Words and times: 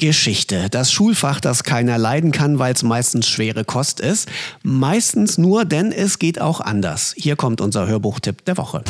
Geschichte. 0.00 0.68
Das 0.70 0.90
Schulfach, 0.90 1.40
das 1.40 1.62
keiner 1.62 1.98
leiden 1.98 2.32
kann, 2.32 2.58
weil 2.58 2.74
es 2.74 2.82
meistens 2.82 3.28
schwere 3.28 3.64
Kost 3.64 4.00
ist. 4.00 4.28
Meistens 4.64 5.38
nur, 5.38 5.64
denn 5.64 5.92
es 5.92 6.18
geht 6.18 6.40
auch 6.40 6.60
anders. 6.60 7.14
Hier 7.16 7.36
kommt 7.36 7.60
unser 7.60 7.86
Hörbuchtipp 7.86 8.44
der 8.44 8.56
Woche. 8.56 8.82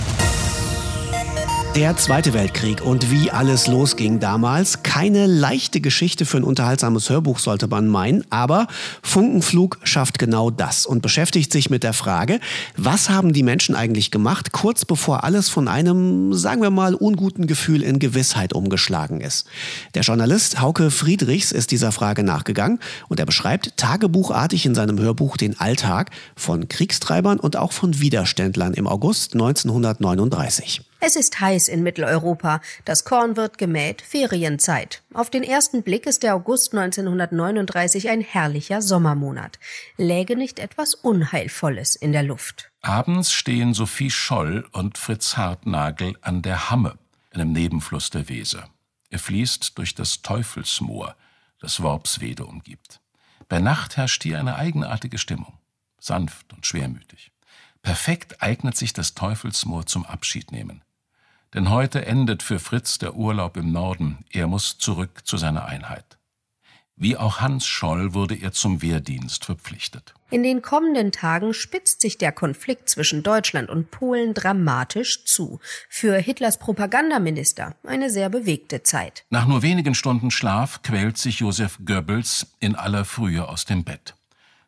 Der 1.77 1.97
Zweite 1.97 2.35
Weltkrieg 2.35 2.83
und 2.83 3.13
wie 3.13 3.31
alles 3.31 3.69
losging 3.69 4.19
damals. 4.19 4.83
Keine 4.83 5.27
leichte 5.27 5.81
Geschichte 5.81 6.27
für 6.27 6.39
ein 6.39 6.45
unterhaltsames 6.45 7.09
Hörbuch 7.09 7.39
sollte 7.39 7.69
man 7.69 7.87
meinen, 7.87 8.25
aber 8.29 8.67
Funkenflug 9.03 9.79
schafft 9.85 10.19
genau 10.19 10.51
das 10.51 10.85
und 10.85 11.01
beschäftigt 11.01 11.53
sich 11.53 11.71
mit 11.71 11.85
der 11.85 11.93
Frage, 11.93 12.41
was 12.77 13.09
haben 13.09 13.33
die 13.33 13.45
Menschen 13.45 13.77
eigentlich 13.77 14.11
gemacht, 14.11 14.51
kurz 14.51 14.85
bevor 14.85 15.23
alles 15.23 15.49
von 15.49 15.69
einem, 15.69 16.35
sagen 16.35 16.61
wir 16.61 16.71
mal, 16.71 16.97
unguten 16.97 17.47
Gefühl 17.47 17.83
in 17.85 18.01
Gewissheit 18.01 18.53
umgeschlagen 18.53 19.21
ist. 19.21 19.47
Der 19.95 20.03
Journalist 20.03 20.61
Hauke 20.61 20.91
Friedrichs 20.91 21.53
ist 21.53 21.71
dieser 21.71 21.93
Frage 21.93 22.25
nachgegangen 22.25 22.81
und 23.09 23.21
er 23.21 23.27
beschreibt 23.27 23.77
tagebuchartig 23.77 24.67
in 24.67 24.75
seinem 24.75 24.99
Hörbuch 24.99 25.37
den 25.37 25.61
Alltag 25.61 26.11
von 26.35 26.67
Kriegstreibern 26.67 27.39
und 27.39 27.57
auch 27.57 27.71
von 27.71 28.01
Widerständlern 28.01 28.75
im 28.75 28.89
August 28.89 29.35
1939. 29.35 30.83
Es 31.03 31.17
ist 31.17 31.41
heiß 31.41 31.69
in 31.69 31.83
Mitteleuropa. 31.83 32.61
Das 32.85 33.07
Korn 33.07 33.35
wird 33.37 33.57
gemäht, 33.57 34.03
Ferienzeit. 34.03 35.03
Auf 35.15 35.31
den 35.31 35.43
ersten 35.43 35.83
Blick 35.83 36.05
ist 36.05 36.23
der 36.23 36.35
August 36.35 36.75
1939 36.75 38.11
ein 38.11 38.21
herrlicher 38.21 38.83
Sommermonat. 38.83 39.59
Läge 39.97 40.37
nicht 40.37 40.59
etwas 40.59 40.95
Unheilvolles 40.95 41.97
in 41.97 42.13
der 42.13 42.23
Luft. 42.23 42.71
Abends 42.83 43.33
stehen 43.33 43.73
Sophie 43.73 44.11
Scholl 44.11 44.69
und 44.73 44.99
Fritz 44.99 45.39
Hartnagel 45.39 46.17
an 46.21 46.43
der 46.43 46.71
Hamme, 46.71 46.99
einem 47.31 47.53
Nebenfluss 47.53 48.11
der 48.11 48.29
Weser. 48.29 48.69
Er 49.09 49.19
fließt 49.19 49.79
durch 49.79 49.95
das 49.95 50.21
Teufelsmoor, 50.21 51.17
das 51.61 51.83
Worpswede 51.83 52.45
umgibt. 52.45 53.01
Bei 53.49 53.59
Nacht 53.59 53.97
herrscht 53.97 54.23
hier 54.23 54.39
eine 54.39 54.57
eigenartige 54.57 55.17
Stimmung, 55.17 55.59
sanft 55.99 56.53
und 56.53 56.67
schwermütig. 56.67 57.33
Perfekt 57.81 58.43
eignet 58.43 58.77
sich 58.77 58.93
das 58.93 59.15
Teufelsmoor 59.15 59.87
zum 59.87 60.05
Abschiednehmen. 60.05 60.83
Denn 61.55 61.71
heute 61.71 62.07
endet 62.07 62.43
für 62.43 62.61
Fritz 62.61 62.99
der 62.99 63.17
Urlaub 63.17 63.57
im 63.57 63.73
Norden, 63.73 64.25
er 64.31 64.47
muss 64.47 64.79
zurück 64.79 65.23
zu 65.25 65.37
seiner 65.37 65.65
Einheit. 65.65 66.19
Wie 66.95 67.17
auch 67.17 67.41
Hans 67.41 67.67
Scholl 67.67 68.13
wurde 68.13 68.35
er 68.35 68.53
zum 68.53 68.83
Wehrdienst 68.83 69.47
verpflichtet. 69.47 70.13
In 70.31 70.43
den 70.43 70.61
kommenden 70.61 71.13
Tagen 71.13 71.55
spitzt 71.55 72.03
sich 72.03 72.19
der 72.19 72.31
Konflikt 72.31 72.91
zwischen 72.91 73.23
Deutschland 73.23 73.71
und 73.71 73.91
Polen 73.91 74.35
dramatisch 74.35 75.25
zu. 75.25 75.61
Für 75.89 76.19
Hitlers 76.19 76.59
Propagandaminister 76.59 77.75
eine 77.85 78.11
sehr 78.11 78.29
bewegte 78.29 78.83
Zeit. 78.83 79.25
Nach 79.31 79.47
nur 79.47 79.63
wenigen 79.63 79.95
Stunden 79.95 80.31
Schlaf 80.31 80.83
quält 80.83 81.17
sich 81.17 81.41
Josef 81.41 81.79
Goebbels 81.85 82.49
in 82.61 82.77
aller 82.77 83.07
Frühe 83.07 83.49
aus 83.49 83.65
dem 83.65 83.83
Bett. 83.83 84.15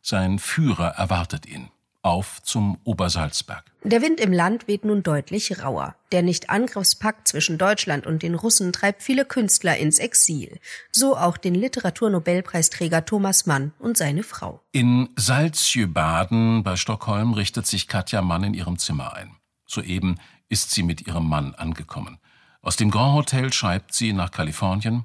Sein 0.00 0.38
Führer 0.38 0.94
erwartet 0.97 1.47
ihn 1.47 1.69
auf 2.03 2.42
zum 2.42 2.78
Obersalzberg. 2.84 3.64
Der 3.84 4.03
Wind 4.03 4.20
im 4.20 4.33
Land 4.33 4.69
weht 4.69 4.84
nun 4.84 5.03
deutlich 5.03 5.62
rauer. 5.62 5.97
Der 6.12 6.22
Nicht-Angriffspakt 6.22 7.27
zwischen 7.27 7.59
Deutschland 7.59 8.06
und 8.06 8.22
den 8.22 8.34
Russen 8.34 8.72
treibt 8.72 9.03
viele 9.03 9.25
Künstler 9.25 9.77
ins 9.77 9.98
Exil. 9.98 10.61
So 10.91 11.17
auch 11.17 11.36
den 11.36 11.55
Literaturnobelpreisträger 11.55 13.05
Thomas 13.05 13.47
Mann 13.47 13.72
und 13.78 13.97
seine 13.97 14.22
Frau. 14.22 14.61
In 14.72 15.09
Salzjöbaden 15.17 16.62
bei 16.62 16.77
Stockholm 16.77 17.34
richtet 17.34 17.67
sich 17.67 17.89
Katja 17.89 18.22
Mann 18.22 18.44
in 18.44 18.55
ihrem 18.55 18.78
Zimmer 18.78 19.14
ein. 19.14 19.37
Soeben 19.66 20.19
ist 20.48 20.70
sie 20.70 20.83
mit 20.83 21.06
ihrem 21.06 21.28
Mann 21.28 21.55
angekommen. 21.55 22.19
Aus 22.61 22.77
dem 22.77 22.91
Grand 22.91 23.14
Hotel 23.14 23.53
schreibt 23.53 23.94
sie 23.94 24.12
nach 24.12 24.31
Kalifornien. 24.31 25.05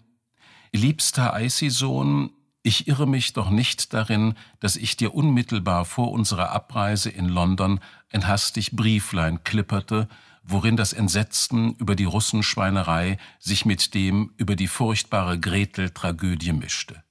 Liebster 0.73 1.33
Eisi-Sohn, 1.33 2.31
ich 2.67 2.89
irre 2.89 3.07
mich 3.07 3.31
doch 3.31 3.49
nicht 3.49 3.93
darin, 3.93 4.35
dass 4.59 4.75
ich 4.75 4.97
dir 4.97 5.15
unmittelbar 5.15 5.85
vor 5.85 6.11
unserer 6.11 6.51
Abreise 6.51 7.09
in 7.09 7.29
London 7.29 7.79
ein 8.11 8.27
hastig 8.27 8.73
Brieflein 8.73 9.41
klipperte, 9.45 10.09
worin 10.43 10.75
das 10.75 10.91
Entsetzen 10.91 11.75
über 11.75 11.95
die 11.95 12.03
Russenschweinerei 12.03 13.19
sich 13.39 13.63
mit 13.63 13.93
dem 13.93 14.33
über 14.35 14.57
die 14.57 14.67
furchtbare 14.67 15.39
Gretel-Tragödie 15.39 16.51
mischte. 16.51 17.01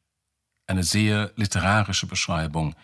Eine 0.67 0.85
sehr 0.85 1.33
literarische 1.37 2.07
Beschreibung 2.07 2.75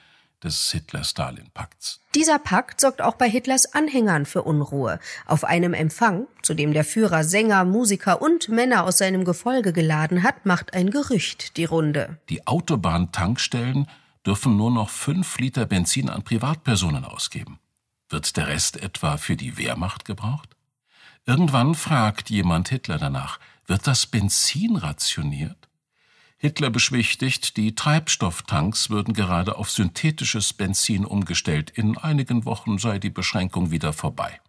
des 0.42 0.70
Hitler-Stalin-Pakts. 0.72 2.00
Dieser 2.14 2.38
Pakt 2.38 2.80
sorgt 2.80 3.00
auch 3.00 3.14
bei 3.14 3.28
Hitlers 3.28 3.74
Anhängern 3.74 4.26
für 4.26 4.42
Unruhe. 4.42 4.98
Auf 5.26 5.44
einem 5.44 5.74
Empfang, 5.74 6.26
zu 6.42 6.54
dem 6.54 6.72
der 6.72 6.84
Führer 6.84 7.24
Sänger, 7.24 7.64
Musiker 7.64 8.20
und 8.20 8.48
Männer 8.48 8.84
aus 8.84 8.98
seinem 8.98 9.24
Gefolge 9.24 9.72
geladen 9.72 10.22
hat, 10.22 10.44
macht 10.46 10.74
ein 10.74 10.90
Gerücht 10.90 11.56
die 11.56 11.64
Runde. 11.64 12.18
Die 12.28 12.46
Autobahntankstellen 12.46 13.86
dürfen 14.26 14.56
nur 14.56 14.70
noch 14.70 14.90
fünf 14.90 15.38
Liter 15.38 15.66
Benzin 15.66 16.08
an 16.08 16.22
Privatpersonen 16.22 17.04
ausgeben. 17.04 17.58
Wird 18.08 18.36
der 18.36 18.48
Rest 18.48 18.76
etwa 18.76 19.16
für 19.16 19.36
die 19.36 19.56
Wehrmacht 19.56 20.04
gebraucht? 20.04 20.56
Irgendwann 21.24 21.74
fragt 21.74 22.30
jemand 22.30 22.68
Hitler 22.68 22.98
danach, 22.98 23.38
wird 23.66 23.86
das 23.86 24.06
Benzin 24.06 24.76
rationiert? 24.76 25.68
Hitler 26.44 26.70
beschwichtigt, 26.70 27.56
die 27.56 27.76
Treibstofftanks 27.76 28.90
würden 28.90 29.14
gerade 29.14 29.58
auf 29.58 29.70
synthetisches 29.70 30.52
Benzin 30.52 31.04
umgestellt. 31.04 31.70
In 31.70 31.96
einigen 31.96 32.44
Wochen 32.44 32.78
sei 32.78 32.98
die 32.98 33.10
Beschränkung 33.10 33.70
wieder 33.70 33.92
vorbei. 33.92 34.40